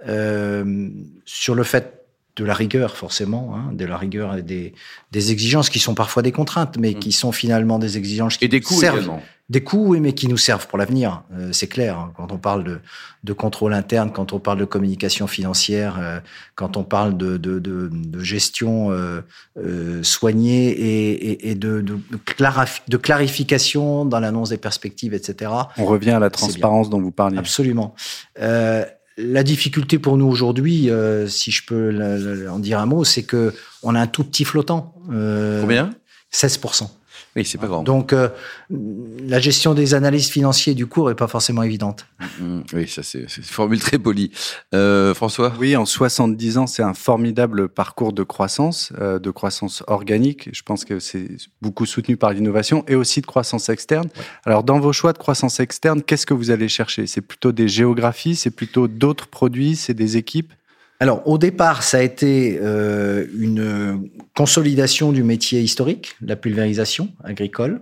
euh, 0.08 0.90
sur 1.26 1.56
le 1.56 1.64
fait 1.64 1.97
de 2.38 2.46
la 2.46 2.54
rigueur, 2.54 2.96
forcément, 2.96 3.56
hein, 3.56 3.72
de 3.74 3.84
la 3.86 3.98
rigueur 3.98 4.36
et 4.38 4.44
des, 4.44 4.74
des 5.12 5.32
exigences 5.32 5.70
qui 5.70 5.80
sont 5.80 5.96
parfois 5.96 6.22
des 6.24 6.32
contraintes, 6.32 6.78
mais 6.80 6.92
Mm. 6.92 7.00
qui 7.00 7.12
sont 7.12 7.32
finalement 7.32 7.80
des 7.80 7.98
exigences 7.98 8.38
qui 8.38 8.46
Et 8.46 8.48
des 8.48 8.62
coûts 8.62 8.76
servent 8.80 8.98
également. 8.98 9.22
des 9.50 9.62
coûts, 9.64 9.86
oui, 9.88 10.00
mais 10.00 10.14
qui 10.14 10.28
nous 10.28 10.38
servent 10.38 10.68
pour 10.68 10.78
l'avenir. 10.78 11.24
Euh, 11.34 11.50
c'est 11.52 11.68
clair. 11.68 11.98
hein. 11.98 12.12
Quand 12.16 12.32
on 12.32 12.38
parle 12.38 12.64
de, 12.64 12.80
de 13.24 13.34
contrôle 13.34 13.74
interne, 13.74 14.12
quand 14.14 14.34
on 14.34 14.40
parle 14.40 14.60
de 14.60 14.66
communication 14.66 15.26
financière, 15.26 15.98
euh, 16.00 16.20
quand 16.56 16.78
on 16.78 16.84
parle 16.84 17.18
de, 17.18 17.38
de, 17.38 17.58
de, 17.60 17.90
de 17.92 18.20
gestion 18.24 18.92
euh, 18.92 19.22
euh, 19.58 20.04
soignée 20.04 20.68
et, 20.70 21.12
et, 21.32 21.50
et 21.52 21.56
de, 21.56 21.82
de, 21.82 21.96
de 22.12 22.18
clarif- 22.26 22.82
de 22.88 22.98
clarification 22.98 24.06
dans 24.06 24.20
l'annonce 24.20 24.50
des 24.50 24.58
perspectives, 24.58 25.14
etc. 25.14 25.52
On 25.78 25.86
revient 25.86 26.12
à 26.12 26.20
la 26.20 26.30
transparence 26.30 26.90
dont 26.90 27.02
vous 27.02 27.12
parliez. 27.12 27.38
Absolument. 27.40 27.96
Euh, 28.40 28.86
la 29.18 29.44
difficulté 29.44 29.98
pour 30.00 30.18
nous 30.18 30.28
aujourd'hui, 30.28 30.90
euh, 30.90 31.28
si 31.28 31.52
je 31.52 31.66
peux 31.66 31.90
la- 31.90 32.18
la- 32.18 32.54
en 32.54 32.60
dire 32.60 32.80
un 32.80 32.86
mot, 32.86 33.04
c'est 33.04 33.24
que 33.24 33.54
on 33.84 33.96
a 33.96 34.00
un 34.02 34.08
tout 34.08 34.24
petit 34.24 34.46
flottant. 34.46 34.94
Euh, 35.12 35.62
Combien? 35.62 35.92
16%. 36.32 36.92
Oui, 37.38 37.46
c'est 37.46 37.60
pas 37.60 37.68
grand. 37.68 37.84
Donc, 37.84 38.14
euh, 38.14 38.30
la 38.72 39.40
gestion 39.40 39.76
des 39.76 39.94
analystes 39.94 40.32
financiers 40.32 40.74
du 40.74 40.88
cours 40.88 41.12
est 41.12 41.16
pas 41.16 41.28
forcément 41.28 41.62
évidente. 41.62 42.08
Mm, 42.40 42.62
Oui, 42.74 42.88
ça 42.88 43.04
c'est 43.04 43.26
c'est 43.28 43.38
une 43.38 43.44
formule 43.44 43.80
très 43.80 44.00
polie. 44.00 44.32
Euh, 44.74 45.14
François? 45.14 45.54
Oui, 45.60 45.76
en 45.76 45.86
70 45.86 46.58
ans, 46.58 46.66
c'est 46.66 46.82
un 46.82 46.96
formidable 46.96 47.70
parcours 47.70 48.12
de 48.12 48.24
croissance, 48.24 48.92
euh, 49.00 49.20
de 49.20 49.30
croissance 49.30 49.84
organique. 49.86 50.50
Je 50.52 50.64
pense 50.64 50.84
que 50.84 51.00
c'est 51.00 51.28
beaucoup 51.62 51.86
soutenu 51.86 52.18
par 52.18 52.32
l'innovation 52.34 52.84
et 52.88 52.96
aussi 52.96 53.22
de 53.22 53.28
croissance 53.28 53.70
externe. 53.70 54.10
Alors, 54.44 54.64
dans 54.64 54.80
vos 54.80 54.92
choix 54.92 55.14
de 55.14 55.20
croissance 55.20 55.60
externe, 55.60 56.02
qu'est-ce 56.02 56.26
que 56.26 56.34
vous 56.34 56.50
allez 56.50 56.70
chercher? 56.70 57.06
C'est 57.06 57.22
plutôt 57.22 57.52
des 57.52 57.68
géographies, 57.68 58.36
c'est 58.36 58.50
plutôt 58.50 58.88
d'autres 58.88 59.28
produits, 59.28 59.76
c'est 59.76 59.94
des 59.94 60.18
équipes? 60.18 60.54
Alors, 61.00 61.28
au 61.28 61.38
départ, 61.38 61.84
ça 61.84 62.00
a 62.00 62.02
été 62.02 62.60
euh, 62.62 63.26
une 63.38 64.10
consolidation 64.36 65.12
du 65.12 65.24
métier 65.24 65.62
historique, 65.62 66.16
la 66.22 66.36
pulvérisation 66.36 67.10
agricole. 67.24 67.82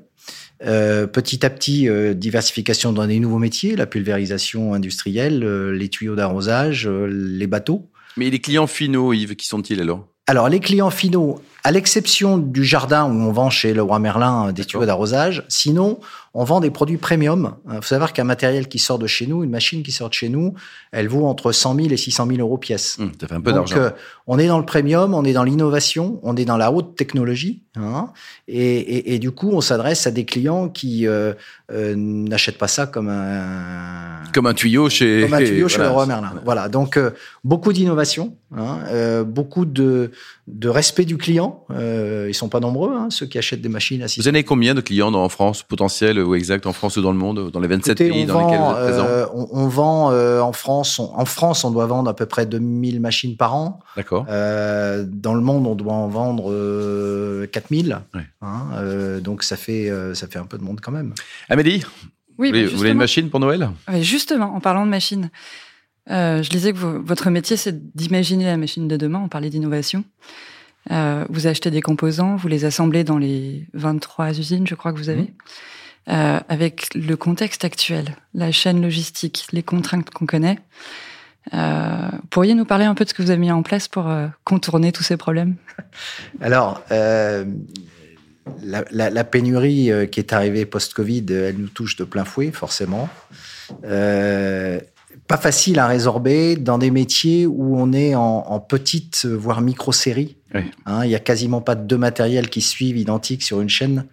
Euh, 0.65 1.07
petit 1.07 1.45
à 1.45 1.49
petit, 1.49 1.87
euh, 1.87 2.13
diversification 2.13 2.91
dans 2.93 3.07
des 3.07 3.19
nouveaux 3.19 3.39
métiers, 3.39 3.75
la 3.75 3.85
pulvérisation 3.85 4.73
industrielle, 4.73 5.43
euh, 5.43 5.71
les 5.71 5.89
tuyaux 5.89 6.15
d'arrosage, 6.15 6.87
euh, 6.87 7.07
les 7.07 7.47
bateaux. 7.47 7.89
Mais 8.17 8.29
les 8.29 8.39
clients 8.39 8.67
finaux, 8.67 9.13
Yves, 9.13 9.35
qui 9.35 9.47
sont-ils 9.47 9.81
alors? 9.81 10.07
Alors, 10.27 10.49
les 10.49 10.59
clients 10.59 10.89
finaux, 10.89 11.39
à 11.63 11.71
l'exception 11.71 12.39
du 12.39 12.63
jardin 12.63 13.05
où 13.05 13.11
on 13.11 13.31
vend 13.31 13.51
chez 13.51 13.75
Leroy 13.75 13.99
Merlin 13.99 14.47
euh, 14.47 14.51
des 14.51 14.65
tuyaux 14.65 14.85
d'arrosage, 14.85 15.43
sinon, 15.49 15.99
on 16.37 16.43
vend 16.43 16.59
des 16.59 16.69
produits 16.69 16.97
premium. 16.97 17.55
Il 17.71 17.75
faut 17.77 17.81
savoir 17.81 18.11
qu'un 18.13 18.25
matériel 18.25 18.67
qui 18.67 18.77
sort 18.77 18.99
de 18.99 19.07
chez 19.07 19.25
nous, 19.25 19.43
une 19.43 19.49
machine 19.49 19.81
qui 19.83 19.91
sort 19.93 20.09
de 20.09 20.13
chez 20.13 20.27
nous, 20.29 20.53
elle 20.91 21.07
vaut 21.07 21.25
entre 21.25 21.51
100 21.53 21.75
000 21.75 21.87
et 21.89 21.97
600 21.97 22.27
000 22.27 22.39
euros 22.39 22.57
pièce. 22.57 22.97
Hum, 22.99 23.11
Ça 23.19 23.27
fait 23.27 23.35
un 23.35 23.41
peu 23.41 23.51
Donc, 23.53 23.69
d'argent. 23.69 23.77
euh, 23.77 23.89
on 24.27 24.37
est 24.37 24.47
dans 24.47 24.59
le 24.59 24.65
premium, 24.65 25.13
on 25.13 25.23
est 25.23 25.33
dans 25.33 25.43
l'innovation, 25.43 26.19
on 26.23 26.35
est 26.35 26.45
dans 26.45 26.57
la 26.57 26.71
haute 26.71 26.95
technologie, 26.95 27.63
hein, 27.77 28.09
et, 28.47 28.59
et, 28.77 29.13
et 29.15 29.19
du 29.19 29.31
coup, 29.31 29.51
on 29.53 29.61
s'adresse 29.61 30.05
à 30.07 30.11
des 30.11 30.25
clients 30.25 30.67
qui 30.67 31.07
euh, 31.07 31.33
euh, 31.71 31.93
n'achètent 31.95 32.57
pas 32.57 32.67
ça 32.67 32.85
comme 32.85 33.07
un 33.09 34.23
Comme 34.33 34.47
un 34.47 34.53
tuyau 34.53 34.89
chez. 34.89 35.21
comme 35.23 35.33
un 35.33 35.43
tuyau 35.45 35.67
chez 35.69 35.77
voilà. 35.77 35.89
Leroy 35.89 36.05
Merlin. 36.05 36.33
Voilà, 36.43 36.67
donc 36.69 36.97
euh, 36.97 37.11
beaucoup 37.43 37.71
d'innovation, 37.73 38.35
hein, 38.55 38.79
euh, 38.89 39.23
beaucoup 39.23 39.65
de, 39.65 40.11
de 40.47 40.69
respect 40.69 41.05
du 41.05 41.17
client. 41.17 41.65
clients. 41.67 41.79
Euh, 41.79 42.27
ils 42.29 42.33
sont 42.35 42.49
pas 42.49 42.59
nombreux, 42.59 42.95
hein, 42.95 43.07
ceux 43.09 43.25
qui 43.25 43.37
achètent 43.37 43.61
des 43.61 43.69
machines 43.69 44.03
à 44.03 44.05
Vous 44.17 44.27
avez 44.27 44.43
combien 44.43 44.75
de 44.75 44.81
clients 44.81 45.11
en 45.13 45.29
France 45.29 45.63
potentiels 45.63 46.19
ou 46.19 46.35
exact 46.35 46.67
en 46.67 46.73
France 46.73 46.97
ou 46.97 47.01
dans 47.01 47.11
le 47.11 47.17
monde, 47.17 47.49
dans 47.49 47.59
les 47.59 47.67
27 47.67 47.97
pays 47.97 48.25
dans 48.25 48.39
lesquels 48.39 48.59
vous 48.59 48.99
êtes 48.99 49.05
euh, 49.05 49.25
on, 49.33 49.47
on, 49.51 49.67
vend 49.67 50.11
euh, 50.11 50.41
en 50.41 50.53
France, 50.53 50.99
on, 50.99 51.11
en 51.15 51.25
France, 51.25 51.63
on 51.63 51.71
doit 51.71 51.87
vendre 51.87 52.09
à 52.09 52.15
peu 52.15 52.27
près 52.27 52.45
2000 52.45 53.01
machines 53.01 53.35
par 53.37 53.55
an. 53.55 53.79
D'accord. 53.95 54.27
Euh, 54.29 55.03
dans 55.07 55.33
le 55.33 55.41
monde, 55.41 55.65
on 55.65 55.73
doit 55.73 55.93
en 55.93 56.07
vendre 56.07 57.45
4000. 57.47 57.99
Ouais. 58.13 58.21
Hein, 58.41 59.19
donc 59.21 59.43
ça 59.43 59.57
fait 59.57 59.91
ça 60.13 60.27
fait 60.27 60.39
un 60.39 60.45
peu 60.45 60.59
de 60.59 60.63
monde 60.63 60.79
quand 60.79 60.91
même. 60.91 61.13
Amélie, 61.49 61.83
oui, 62.37 62.51
vous, 62.51 62.71
vous 62.71 62.77
voulez 62.77 62.91
une 62.91 62.97
machine 62.97 63.29
pour 63.29 63.39
Noël? 63.39 63.69
Oui, 63.91 64.03
Justement, 64.03 64.53
en 64.55 64.59
parlant 64.59 64.85
de 64.85 64.91
machines. 64.91 65.31
Euh, 66.11 66.43
je 66.43 66.49
disais 66.49 66.73
que 66.73 66.77
votre 66.77 67.29
métier, 67.29 67.57
c'est 67.57 67.95
d'imaginer 67.95 68.45
la 68.45 68.57
machine 68.57 68.87
de 68.87 68.97
demain. 68.97 69.21
On 69.23 69.29
parlait 69.29 69.49
d'innovation. 69.49 70.03
Euh, 70.91 71.25
vous 71.29 71.47
achetez 71.47 71.71
des 71.71 71.81
composants, 71.81 72.35
vous 72.35 72.47
les 72.47 72.63
assemblez 72.63 73.03
dans 73.03 73.17
les 73.17 73.65
23 73.73 74.37
usines, 74.37 74.67
je 74.67 74.75
crois 74.75 74.93
que 74.93 74.99
vous 74.99 75.09
avez. 75.09 75.23
Mmh. 75.23 75.33
Euh, 76.07 76.39
avec 76.47 76.93
le 76.93 77.17
contexte 77.17 77.65
actuel, 77.65 78.15
la 78.35 78.51
chaîne 78.51 78.79
logistique, 78.79 79.47
les 79.51 79.63
contraintes 79.63 80.11
qu'on 80.11 80.27
connaît, 80.27 80.59
euh, 81.53 82.09
pourriez 82.29 82.53
nous 82.53 82.65
parler 82.65 82.85
un 82.85 82.95
peu 82.95 83.03
de 83.03 83.09
ce 83.09 83.13
que 83.13 83.21
vous 83.21 83.29
avez 83.29 83.39
mis 83.39 83.51
en 83.51 83.63
place 83.63 83.87
pour 83.87 84.09
euh, 84.09 84.27
contourner 84.43 84.91
tous 84.91 85.03
ces 85.03 85.17
problèmes? 85.17 85.55
Alors, 86.41 86.83
euh, 86.91 87.45
la, 88.63 88.83
la, 88.91 89.09
la, 89.09 89.23
pénurie 89.23 89.91
qui 90.11 90.19
est 90.19 90.33
arrivée 90.33 90.65
post-Covid, 90.65 91.25
elle 91.29 91.57
nous 91.57 91.67
touche 91.67 91.95
de 91.95 92.03
plein 92.03 92.25
fouet, 92.25 92.51
forcément. 92.51 93.09
Euh, 93.83 94.79
pas 95.27 95.37
facile 95.37 95.79
à 95.79 95.87
résorber 95.87 96.55
dans 96.55 96.77
des 96.77 96.91
métiers 96.91 97.45
où 97.45 97.79
on 97.79 97.93
est 97.93 98.15
en, 98.15 98.21
en 98.47 98.59
petite, 98.59 99.25
voire 99.25 99.61
micro-série. 99.61 100.37
Oui. 100.53 100.61
Hein, 100.85 101.03
il 101.05 101.11
y 101.11 101.15
a 101.15 101.19
quasiment 101.19 101.61
pas 101.61 101.75
de 101.75 101.85
deux 101.85 101.97
matériels 101.97 102.49
qui 102.49 102.61
suivent 102.61 102.97
identiques 102.97 103.43
sur 103.43 103.61
une 103.61 103.69
chaîne. 103.69 104.05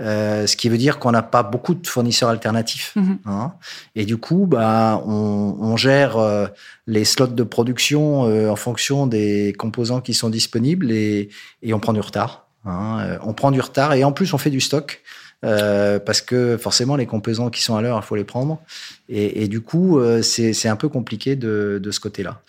Euh, 0.00 0.48
ce 0.48 0.56
qui 0.56 0.68
veut 0.68 0.78
dire 0.78 0.98
qu'on 0.98 1.12
n'a 1.12 1.22
pas 1.22 1.44
beaucoup 1.44 1.72
de 1.74 1.86
fournisseurs 1.86 2.28
alternatifs. 2.28 2.94
Mmh. 2.96 3.12
Hein. 3.26 3.52
Et 3.94 4.04
du 4.06 4.16
coup, 4.16 4.46
bah, 4.46 5.00
on, 5.06 5.56
on 5.60 5.76
gère 5.76 6.16
euh, 6.16 6.48
les 6.88 7.04
slots 7.04 7.28
de 7.28 7.42
production 7.44 8.24
euh, 8.24 8.48
en 8.50 8.56
fonction 8.56 9.06
des 9.06 9.52
composants 9.56 10.00
qui 10.00 10.12
sont 10.12 10.30
disponibles 10.30 10.90
et, 10.90 11.28
et 11.62 11.74
on 11.74 11.78
prend 11.78 11.92
du 11.92 12.00
retard. 12.00 12.48
Hein. 12.64 12.98
Euh, 13.02 13.18
on 13.22 13.34
prend 13.34 13.52
du 13.52 13.60
retard 13.60 13.94
et 13.94 14.02
en 14.02 14.10
plus 14.10 14.34
on 14.34 14.38
fait 14.38 14.50
du 14.50 14.60
stock. 14.60 15.00
Euh, 15.44 15.98
parce 15.98 16.22
que 16.22 16.56
forcément 16.56 16.96
les 16.96 17.06
composants 17.06 17.50
qui 17.50 17.62
sont 17.62 17.76
à 17.76 17.82
l'heure, 17.82 18.00
il 18.02 18.06
faut 18.06 18.16
les 18.16 18.24
prendre. 18.24 18.60
Et, 19.08 19.42
et 19.42 19.48
du 19.48 19.60
coup, 19.60 19.98
euh, 19.98 20.22
c'est 20.22 20.68
un 20.68 20.76
peu 20.76 20.88
compliqué 20.88 21.36
de, 21.36 21.78
de 21.82 21.90
ce 21.90 22.00
côté-là. 22.00 22.40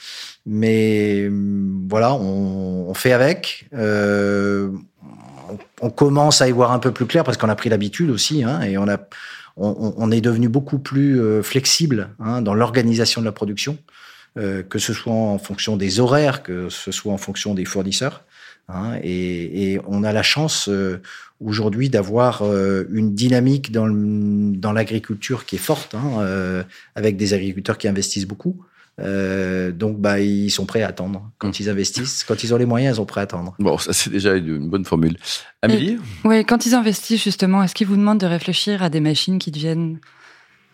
Mais 0.45 1.27
mm, 1.29 1.87
voilà, 1.89 2.13
on, 2.13 2.89
on 2.89 2.93
fait 2.93 3.11
avec. 3.11 3.67
Euh, 3.73 4.69
on, 5.81 5.89
commence 5.89 6.41
à 6.41 6.47
y 6.47 6.51
voir 6.51 6.71
un 6.71 6.79
peu 6.79 6.91
plus 6.91 7.05
clair 7.05 7.23
parce 7.23 7.37
qu'on 7.37 7.49
a 7.49 7.55
pris 7.55 7.69
l'habitude 7.69 8.09
aussi, 8.09 8.43
hein, 8.43 8.61
et 8.61 8.77
on 8.77 8.87
a, 8.87 8.97
on, 9.57 9.93
on, 9.97 10.11
est 10.11 10.21
devenu 10.21 10.49
beaucoup 10.49 10.79
plus 10.79 11.19
euh, 11.19 11.43
flexible 11.43 12.09
hein, 12.19 12.41
dans 12.41 12.53
l'organisation 12.53 13.21
de 13.21 13.25
la 13.25 13.31
production, 13.31 13.77
euh, 14.37 14.63
que 14.63 14.79
ce 14.79 14.93
soit 14.93 15.13
en 15.13 15.37
fonction 15.37 15.77
des 15.77 15.99
horaires, 15.99 16.43
que 16.43 16.69
ce 16.69 16.91
soit 16.91 17.13
en 17.13 17.17
fonction 17.17 17.53
des 17.53 17.65
fournisseurs. 17.65 18.23
Hein, 18.67 18.97
et, 19.03 19.73
et, 19.73 19.81
on 19.85 20.03
a 20.03 20.11
la 20.11 20.23
chance 20.23 20.69
euh, 20.69 20.99
aujourd'hui 21.39 21.89
d'avoir 21.89 22.41
euh, 22.41 22.85
une 22.91 23.13
dynamique 23.13 23.71
dans, 23.71 23.87
dans 23.87 24.71
l'agriculture 24.71 25.45
qui 25.45 25.57
est 25.57 25.59
forte, 25.59 25.93
hein, 25.93 26.19
euh, 26.19 26.63
avec 26.95 27.15
des 27.15 27.33
agriculteurs 27.33 27.77
qui 27.77 27.87
investissent 27.87 28.25
beaucoup. 28.25 28.65
Euh, 28.99 29.71
donc, 29.71 29.99
bah, 29.99 30.19
ils 30.19 30.49
sont 30.49 30.65
prêts 30.65 30.81
à 30.81 30.87
attendre. 30.87 31.29
Quand 31.37 31.49
mmh. 31.49 31.61
ils 31.61 31.69
investissent, 31.69 32.23
quand 32.23 32.43
ils 32.43 32.53
ont 32.53 32.57
les 32.57 32.65
moyens, 32.65 32.95
ils 32.95 32.97
sont 32.97 33.05
prêts 33.05 33.21
à 33.21 33.25
attendre. 33.25 33.53
Bon, 33.59 33.77
ça, 33.77 33.93
c'est 33.93 34.09
déjà 34.09 34.35
une 34.35 34.69
bonne 34.69 34.85
formule. 34.85 35.17
Amélie 35.61 35.99
Oui, 36.23 36.45
quand 36.45 36.65
ils 36.65 36.73
investissent, 36.73 37.23
justement, 37.23 37.61
est-ce 37.61 37.75
qu'ils 37.75 37.87
vous 37.87 37.97
demandent 37.97 38.19
de 38.19 38.25
réfléchir 38.25 38.81
à 38.81 38.89
des 38.89 39.01
machines 39.01 39.37
qui 39.37 39.51
deviennent 39.51 39.99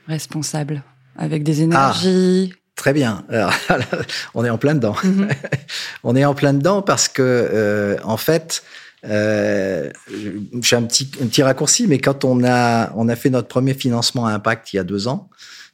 responsables, 0.08 0.84
avec 1.18 1.44
des 1.44 1.62
énergies 1.64 2.54
ah. 2.54 2.61
Très 2.82 2.94
bien. 2.94 3.24
Alors, 3.30 3.54
on 4.34 4.44
est 4.44 4.50
en 4.50 4.58
plein 4.58 4.74
dedans. 4.74 4.96
Mmh. 5.04 5.28
on 6.04 6.16
est 6.16 6.26
en 6.26 6.34
plein 6.34 6.52
dedans 6.52 6.82
parce 6.82 7.08
que, 7.08 7.22
euh, 7.22 7.98
en 8.04 8.18
fait, 8.18 8.64
euh, 9.06 9.92
je 10.10 10.32
fais 10.64 10.78
un 10.78 10.82
petit, 10.82 11.12
un 11.22 11.28
petit 11.28 11.44
raccourci, 11.44 11.86
mais 11.86 12.00
quand 12.00 12.26
on 12.26 12.44
a, 12.44 12.92
on 12.96 13.08
a 13.08 13.16
fait 13.16 13.30
notre 13.30 13.48
premier 13.48 13.76
financement 13.76 14.26
à 14.26 14.32
impact 14.32 14.74
il 14.74 14.78
y 14.78 14.80
a 14.80 14.84
deux 14.84 15.08
ans, 15.08 15.30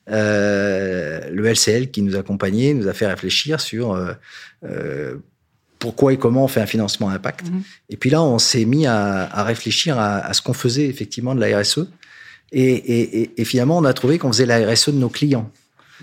euh, 0.10 1.22
le 1.32 1.48
LCL 1.48 1.92
qui 1.92 2.02
nous 2.02 2.18
accompagnait 2.18 2.74
nous 2.74 2.90
a 2.90 2.94
fait 2.94 3.08
réfléchir 3.08 3.62
sur 3.62 3.94
euh, 4.66 5.16
pourquoi 5.80 6.12
et 6.12 6.18
comment 6.18 6.44
on 6.44 6.50
fait 6.50 6.60
un 6.60 6.66
financement 6.66 7.08
à 7.08 7.14
impact. 7.14 7.50
Mmh. 7.50 7.62
Et 7.88 7.96
puis 7.96 8.10
là, 8.10 8.22
on 8.22 8.38
s'est 8.38 8.66
mis 8.66 8.86
à, 8.86 9.34
à 9.34 9.46
réfléchir 9.46 9.98
à, 9.98 10.18
à 10.18 10.34
ce 10.34 10.42
qu'on 10.42 10.52
faisait 10.52 10.88
effectivement 10.88 11.36
de 11.36 11.40
la 11.40 11.58
RSE. 11.58 11.88
Et, 12.52 12.66
et, 12.66 13.42
et, 13.42 13.46
finalement, 13.46 13.78
on 13.78 13.86
a 13.86 13.94
trouvé 13.94 14.18
qu'on 14.18 14.34
faisait 14.34 14.46
la 14.46 14.58
RSE 14.70 14.90
de 14.90 14.98
nos 14.98 15.10
clients. 15.10 15.50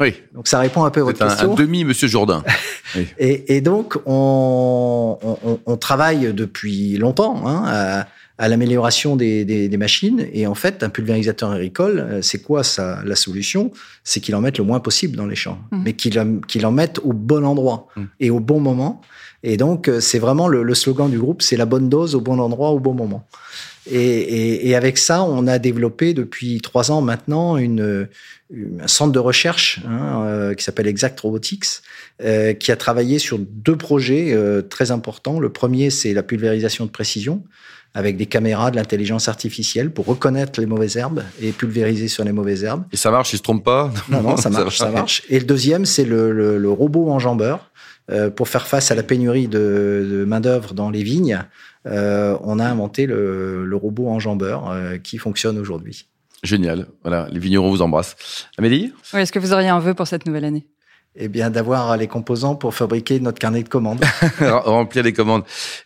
Oui. 0.01 0.15
Donc 0.35 0.49
ça 0.49 0.59
répond 0.59 0.85
un 0.85 0.91
peu 0.91 1.01
à 1.01 1.05
votre 1.05 1.23
un, 1.23 1.29
question. 1.29 1.53
Un 1.53 1.55
demi, 1.55 1.85
Monsieur 1.85 2.09
Jourdain. 2.09 2.43
oui. 2.97 3.07
et, 3.19 3.57
et, 3.57 3.61
donc 3.61 3.97
on, 4.07 5.19
on, 5.23 5.61
on, 5.65 5.77
travaille 5.77 6.33
depuis 6.33 6.97
longtemps 6.97 7.47
hein, 7.47 7.63
à, 7.67 8.07
à 8.39 8.49
l'amélioration 8.49 9.17
des, 9.17 9.45
des, 9.45 9.69
des, 9.69 9.77
machines. 9.77 10.27
Et 10.33 10.47
en 10.47 10.55
fait, 10.55 10.83
un 10.83 10.89
pulvérisateur 10.89 11.53
agricole, 11.53 12.19
c'est 12.23 12.43
quoi 12.43 12.65
ça 12.65 13.01
La 13.05 13.15
solution, 13.15 13.71
c'est 14.03 14.21
qu'il 14.21 14.35
en 14.35 14.41
mette 14.41 14.59
le 14.59 14.65
moins 14.65 14.81
possible 14.81 15.17
dans 15.17 15.27
les 15.27 15.37
champs, 15.37 15.59
mmh. 15.71 15.83
mais 15.85 15.93
qu'il 15.93 16.41
qu'il 16.49 16.67
en 16.67 16.73
mette 16.73 16.99
au 17.05 17.13
bon 17.13 17.45
endroit 17.45 17.89
mmh. 17.97 18.03
et 18.21 18.31
au 18.31 18.41
bon 18.41 18.61
moment. 18.61 19.01
Et 19.47 19.57
donc, 19.59 19.91
c'est 20.01 20.19
vraiment 20.19 20.49
le, 20.49 20.63
le, 20.63 20.75
slogan 20.75 21.11
du 21.11 21.19
groupe, 21.19 21.43
c'est 21.43 21.59
la 21.59 21.67
bonne 21.67 21.91
dose 21.91 22.15
au 22.15 22.21
bon 22.21 22.39
endroit 22.39 22.71
au 22.71 22.81
bon 22.81 22.95
moment. 22.95 23.27
Et, 23.87 23.99
et, 23.99 24.69
et, 24.69 24.75
avec 24.75 24.97
ça, 24.97 25.23
on 25.25 25.47
a 25.47 25.59
développé 25.59 26.15
depuis 26.15 26.61
trois 26.61 26.91
ans 26.91 27.03
maintenant 27.03 27.59
une, 27.59 28.09
un 28.81 28.89
centre 28.89 29.13
de 29.13 29.19
recherche 29.19 29.81
hein, 29.87 30.25
euh, 30.25 30.55
qui 30.55 30.65
s'appelle 30.65 30.87
Exact 30.87 31.19
Robotics, 31.21 31.67
euh, 32.23 32.55
qui 32.55 32.73
a 32.73 32.77
travaillé 32.77 33.19
sur 33.19 33.39
deux 33.39 33.77
projets 33.77 34.33
euh, 34.33 34.63
très 34.63 34.91
importants. 34.91 35.39
Le 35.39 35.51
premier, 35.51 35.91
c'est 35.91 36.15
la 36.15 36.23
pulvérisation 36.23 36.87
de 36.87 36.91
précision 36.91 37.43
avec 37.97 38.17
des 38.17 38.27
caméras, 38.27 38.73
de 38.73 38.77
l'intelligence 38.77 39.29
artificielle 39.29 39.91
pour 39.91 40.07
reconnaître 40.07 40.61
les 40.61 40.67
mauvaises 40.67 40.97
herbes 40.97 41.23
et 41.41 41.53
pulvériser 41.53 42.09
sur 42.09 42.25
les 42.25 42.33
mauvaises 42.33 42.65
herbes. 42.65 42.85
Et 42.93 42.97
ça 42.97 43.13
marche, 43.13 43.33
il 43.33 43.37
se 43.37 43.43
trompe 43.43 43.65
pas? 43.65 43.93
Non, 44.09 44.21
non, 44.21 44.37
ça 44.37 44.51
marche, 44.51 44.79
ça 44.79 44.91
marche. 44.91 45.23
Et 45.29 45.39
le 45.39 45.45
deuxième, 45.45 45.87
c'est 45.87 46.05
le, 46.05 46.33
le, 46.33 46.59
le, 46.59 46.71
robot 46.71 47.11
enjambeur. 47.11 47.71
Euh, 48.11 48.29
pour 48.29 48.49
faire 48.49 48.67
face 48.67 48.91
à 48.91 48.95
la 48.95 49.03
pénurie 49.03 49.49
de, 49.49 50.07
de 50.11 50.25
main-d'œuvre 50.27 50.75
dans 50.75 50.91
les 50.91 51.03
vignes, 51.03 51.43
euh, 51.87 52.37
on 52.43 52.59
a 52.59 52.65
inventé 52.65 53.07
le, 53.07 53.65
le 53.65 53.77
robot 53.77 54.09
enjambeur 54.09 54.71
euh, 54.71 54.99
qui 54.99 55.19
fonctionne 55.19 55.59
aujourd'hui. 55.59 56.07
Génial. 56.43 56.87
Voilà, 57.03 57.29
les 57.31 57.39
vignerons 57.39 57.71
vous 57.71 57.83
embrassent. 57.83 58.17
Amélie? 58.59 58.93
Oui, 59.13 59.21
Est-ce 59.21 59.33
que 59.33 59.39
vous 59.39 59.53
auriez 59.53 59.69
un 59.69 59.81
vœu 59.81 59.95
pour 59.95 60.07
cette 60.07 60.27
nouvelle 60.27 60.45
année? 60.45 60.67
Eh 61.17 61.29
bien, 61.29 61.49
d'avoir 61.49 61.97
les 61.97 62.09
composants 62.09 62.57
pour 62.57 62.75
fabriquer 62.75 63.21
notre 63.21 63.39
carnet 63.39 63.63
de 63.63 63.69
commandes. 63.69 64.05
Remplir 64.41 65.05
les 65.05 65.13
commandes. 65.13 65.45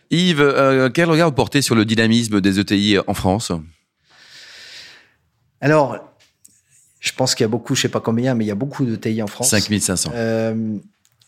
Yves, 0.09 0.41
euh, 0.41 0.89
quel 0.89 1.09
regard 1.09 1.29
vous 1.29 1.35
portez 1.35 1.61
sur 1.61 1.75
le 1.75 1.85
dynamisme 1.85 2.41
des 2.41 2.59
ETI 2.59 2.97
en 3.05 3.13
France? 3.13 3.51
Alors, 5.61 5.99
je 6.99 7.11
pense 7.13 7.35
qu'il 7.35 7.43
y 7.43 7.45
a 7.45 7.49
beaucoup, 7.49 7.75
je 7.75 7.81
sais 7.81 7.89
pas 7.89 7.99
combien, 7.99 8.33
mais 8.33 8.45
il 8.45 8.47
y 8.47 8.51
a 8.51 8.55
beaucoup 8.55 8.85
d'ETI 8.85 9.21
en 9.21 9.27
France. 9.27 9.49
5500. 9.49 10.11
Euh, 10.15 10.77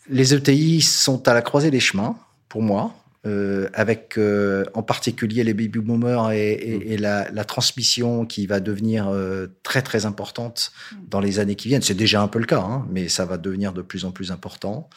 les 0.08 0.34
ETI 0.34 0.80
sont 0.80 1.28
à 1.28 1.34
la 1.34 1.42
croisée 1.42 1.70
des 1.70 1.80
chemins, 1.80 2.16
pour 2.48 2.62
moi 2.62 2.92
euh, 3.24 3.68
avec 3.72 4.18
euh, 4.18 4.64
en 4.74 4.82
particulier 4.82 5.44
les 5.44 5.54
baby 5.54 5.78
boomers 5.78 6.32
et, 6.32 6.54
et, 6.54 6.78
mmh. 6.78 6.82
et 6.86 6.96
la, 6.96 7.30
la, 7.30 7.44
transmission 7.44 8.26
qui 8.26 8.48
va 8.48 8.58
devenir 8.58 9.08
euh, 9.08 9.46
très 9.62 9.80
très 9.80 10.06
importante 10.06 10.72
dans 11.08 11.20
les 11.20 11.38
années 11.38 11.54
qui 11.54 11.68
viennent. 11.68 11.82
C'est 11.82 11.94
déjà 11.94 12.20
un 12.20 12.26
peu 12.26 12.40
le 12.40 12.46
cas, 12.46 12.60
hein, 12.60 12.84
mais 12.90 13.08
ça 13.08 13.24
va 13.24 13.38
devenir 13.38 13.72
de 13.72 13.80
plus 13.80 14.04
en 14.04 14.10
plus 14.10 14.32
important. 14.32 14.90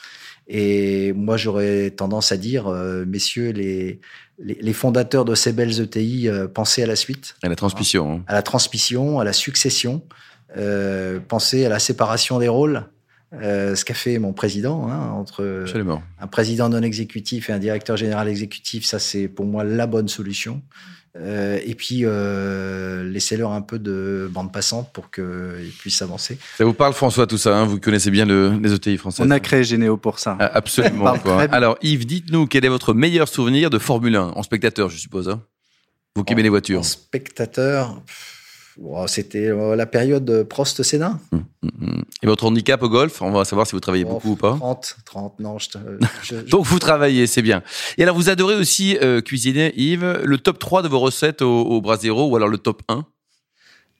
Et 0.47 1.13
moi, 1.13 1.37
j'aurais 1.37 1.91
tendance 1.91 2.31
à 2.31 2.37
dire, 2.37 2.67
euh, 2.67 3.05
messieurs 3.05 3.51
les, 3.51 3.99
les, 4.39 4.57
les, 4.59 4.73
fondateurs 4.73 5.25
de 5.25 5.35
ces 5.35 5.53
belles 5.53 5.79
ETI, 5.79 6.27
euh, 6.27 6.47
pensez 6.47 6.81
à 6.81 6.87
la 6.87 6.95
suite. 6.95 7.35
À 7.43 7.49
la 7.49 7.55
transmission. 7.55 8.11
Hein. 8.11 8.23
À 8.25 8.33
la 8.33 8.41
transmission, 8.41 9.19
à 9.19 9.23
la 9.23 9.33
succession. 9.33 10.01
pensez 11.27 11.63
à 11.65 11.69
la 11.69 11.79
séparation 11.79 12.39
des 12.39 12.47
rôles. 12.47 12.85
Euh, 13.41 13.75
ce 13.75 13.85
qu'a 13.85 13.93
fait 13.93 14.17
mon 14.19 14.33
président 14.33 14.87
hein, 14.89 15.11
entre 15.11 15.61
Absolument. 15.63 16.01
un 16.19 16.27
président 16.27 16.69
non 16.69 16.81
exécutif 16.81 17.49
et 17.49 17.53
un 17.53 17.59
directeur 17.59 17.97
général 17.97 18.27
exécutif, 18.27 18.85
ça 18.85 18.99
c'est 18.99 19.27
pour 19.27 19.45
moi 19.45 19.63
la 19.63 19.87
bonne 19.87 20.07
solution. 20.07 20.61
Euh, 21.17 21.59
et 21.65 21.75
puis 21.75 22.01
euh, 22.03 23.09
laissez-leur 23.09 23.51
un 23.51 23.61
peu 23.61 23.79
de 23.79 24.29
bande 24.29 24.51
passante 24.51 24.91
pour 24.91 25.11
qu'ils 25.11 25.71
puissent 25.79 26.01
avancer. 26.01 26.37
Ça 26.57 26.65
vous 26.65 26.73
parle 26.73 26.93
François 26.93 27.25
tout 27.25 27.37
ça 27.37 27.57
hein? 27.57 27.65
Vous 27.65 27.79
connaissez 27.79 28.11
bien 28.11 28.25
le, 28.25 28.59
les 28.61 28.73
ETI 28.73 28.97
français. 28.97 29.23
On 29.25 29.31
a 29.31 29.39
créé 29.39 29.63
Généo 29.63 29.95
pour 29.95 30.19
ça. 30.19 30.35
Ah, 30.39 30.51
absolument. 30.53 31.13
Alors 31.51 31.77
Yves, 31.81 32.05
dites-nous 32.05 32.47
quel 32.47 32.65
est 32.65 32.69
votre 32.69 32.93
meilleur 32.93 33.29
souvenir 33.29 33.69
de 33.69 33.79
Formule 33.79 34.15
1 34.17 34.33
en 34.35 34.43
spectateur, 34.43 34.89
je 34.89 34.97
suppose. 34.97 35.29
Hein? 35.29 35.41
Vous 36.17 36.23
qui 36.23 36.33
aimez 36.33 36.43
les 36.43 36.49
voitures. 36.49 36.79
En 36.79 36.83
spectateur. 36.83 38.01
Oh, 38.83 39.05
C'était 39.07 39.47
euh, 39.47 39.75
la 39.75 39.85
période 39.85 40.43
Prost-Sénat. 40.49 41.17
Hum, 41.31 41.43
hum, 41.63 41.69
hum. 41.81 42.03
Et 42.21 42.27
votre 42.27 42.45
handicap 42.45 42.81
au 42.83 42.89
golf? 42.89 43.21
On 43.21 43.31
va 43.31 43.45
savoir 43.45 43.65
si 43.67 43.73
vous 43.73 43.79
travaillez 43.79 44.05
Oh, 44.07 44.13
beaucoup 44.13 44.31
ou 44.31 44.35
pas. 44.35 44.55
30, 44.59 44.97
30, 45.05 45.39
non. 45.39 45.57
Je, 45.59 45.69
te- 45.69 45.77
je- 46.23 46.35
je- 46.35 46.41
Donc 46.49 46.65
vous 46.65 46.79
travaillez, 46.79 47.25
c'est 47.27 47.41
bien. 47.41 47.63
Et 47.97 48.03
alors 48.03 48.15
vous 48.15 48.29
adorez 48.29 48.55
aussi 48.55 48.97
euh, 49.01 49.21
cuisiner, 49.21 49.73
Yves, 49.77 50.21
le 50.23 50.37
top 50.37 50.59
3 50.59 50.81
de 50.81 50.87
vos 50.89 50.99
recettes 50.99 51.41
au, 51.41 51.61
au 51.61 51.81
Brasero 51.81 52.27
ou 52.29 52.35
alors 52.35 52.49
le 52.49 52.57
top 52.57 52.81
1 52.89 53.05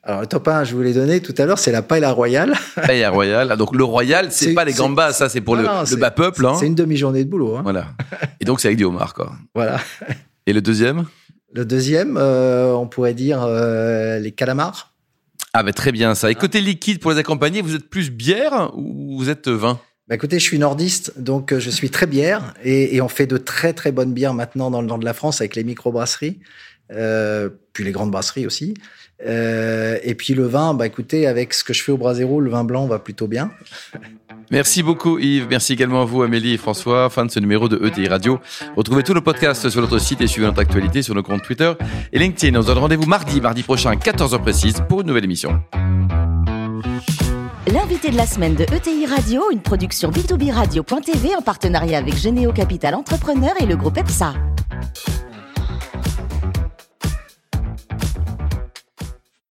Alors, 0.03 0.21
le 0.21 0.27
top 0.27 0.47
1, 0.47 0.65
je 0.65 0.75
vous 0.75 0.81
l'ai 0.81 0.93
donné 0.93 1.21
tout 1.21 1.33
à 1.37 1.45
l'heure, 1.45 1.57
c'est 1.59 1.71
la 1.71 1.81
paella 1.81 2.11
royale. 2.11 2.53
Paella 2.75 3.09
royal. 3.11 3.47
Ah, 3.51 3.55
Donc 3.55 3.73
le 3.75 3.83
royal, 3.85 4.31
c'est 4.31 4.53
pas 4.53 4.65
les 4.65 4.73
gambas, 4.73 5.13
ça 5.13 5.29
c'est 5.29 5.41
pour 5.41 5.55
Non, 5.55 5.61
le, 5.61 5.67
non, 5.67 5.79
le 5.81 5.85
c'est- 5.85 5.95
bas 5.97 6.11
peuple. 6.11 6.45
Hein. 6.45 6.55
C'est 6.59 6.67
une 6.67 6.75
demi-journée 6.75 7.23
de 7.23 7.29
boulot. 7.29 7.55
hein. 7.55 7.61
Voilà. 7.63 7.87
Et 8.41 8.45
donc 8.45 8.59
c'est 8.59 8.67
avec 8.67 8.77
du 8.77 8.83
homard, 8.83 9.13
quoi. 9.13 9.31
Voilà. 9.55 9.79
Et 10.47 10.53
le 10.53 10.61
deuxième? 10.61 11.05
Le 11.55 11.63
deuxième, 11.63 12.17
euh, 12.17 12.73
on 12.75 12.85
pourrait 12.85 13.13
dire 13.13 13.41
euh, 13.41 14.19
les 14.19 14.33
calamars. 14.33 14.93
Ah 15.53 15.63
ben 15.63 15.71
très 15.71 15.93
bien 15.93 16.13
ça. 16.13 16.29
Et 16.29 16.35
côté 16.35 16.59
liquide 16.59 16.99
pour 16.99 17.11
les 17.11 17.17
accompagner, 17.17 17.61
vous 17.61 17.75
êtes 17.75 17.89
plus 17.89 18.11
bière 18.11 18.71
ou 18.75 19.17
vous 19.17 19.29
êtes 19.29 19.47
vin? 19.47 19.79
Bah 20.09 20.15
écoutez, 20.15 20.37
je 20.37 20.43
suis 20.43 20.59
nordiste, 20.59 21.17
donc 21.17 21.53
euh, 21.53 21.61
je 21.61 21.69
suis 21.69 21.89
très 21.89 22.07
bière 22.07 22.53
et, 22.61 22.97
et 22.97 23.01
on 23.01 23.07
fait 23.07 23.25
de 23.25 23.37
très 23.37 23.71
très 23.71 23.93
bonnes 23.93 24.11
bières 24.11 24.33
maintenant 24.33 24.69
dans 24.69 24.81
le 24.81 24.87
nord 24.87 24.99
de 24.99 25.05
la 25.05 25.13
France 25.13 25.39
avec 25.39 25.55
les 25.55 25.63
microbrasseries, 25.63 26.41
euh, 26.91 27.49
puis 27.71 27.85
les 27.85 27.93
grandes 27.93 28.11
brasseries 28.11 28.45
aussi. 28.45 28.73
Euh, 29.25 29.97
et 30.03 30.13
puis 30.13 30.33
le 30.33 30.45
vin, 30.45 30.73
bah 30.73 30.85
écoutez, 30.85 31.25
avec 31.25 31.53
ce 31.53 31.63
que 31.63 31.73
je 31.73 31.81
fais 31.81 31.93
au 31.93 31.97
Brasero, 31.97 32.41
le 32.41 32.49
vin 32.49 32.65
blanc 32.65 32.85
va 32.85 32.99
plutôt 32.99 33.27
bien. 33.27 33.49
Merci 34.51 34.83
beaucoup 34.83 35.19
Yves. 35.19 35.47
Merci 35.49 35.73
également 35.73 36.01
à 36.01 36.05
vous 36.05 36.23
Amélie 36.23 36.53
et 36.53 36.57
François, 36.57 37.09
fans 37.09 37.25
de 37.25 37.31
ce 37.31 37.39
numéro 37.39 37.67
de 37.67 37.83
ETI 37.85 38.07
Radio. 38.07 38.39
Retrouvez 38.75 39.03
tous 39.03 39.13
nos 39.13 39.21
podcasts 39.21 39.69
sur 39.69 39.81
notre 39.81 39.99
site 39.99 40.21
et 40.21 40.27
suivez 40.27 40.47
notre 40.47 40.59
actualité 40.59 41.01
sur 41.01 41.15
nos 41.15 41.23
comptes 41.23 41.43
Twitter 41.43 41.73
et 42.13 42.19
LinkedIn. 42.19 42.57
On 42.57 42.61
se 42.61 42.67
donne 42.67 42.77
rendez-vous 42.77 43.05
mardi, 43.05 43.41
mardi 43.41 43.63
prochain, 43.63 43.93
14h 43.95 44.41
précise, 44.41 44.83
pour 44.87 45.01
une 45.01 45.07
nouvelle 45.07 45.25
émission. 45.25 45.61
L'invité 47.67 48.11
de 48.11 48.17
la 48.17 48.27
semaine 48.27 48.55
de 48.55 48.63
ETI 48.63 49.07
Radio, 49.07 49.51
une 49.51 49.61
production 49.61 50.11
B2B 50.11 50.51
Radio.tv 50.51 51.35
en 51.35 51.41
partenariat 51.41 51.97
avec 51.97 52.15
Généo 52.15 52.51
Capital 52.53 52.93
Entrepreneur 52.93 53.53
et 53.59 53.65
le 53.65 53.75
groupe 53.75 53.97
EPSA. 53.97 54.33